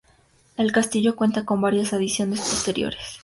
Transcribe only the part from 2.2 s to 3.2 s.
posteriores.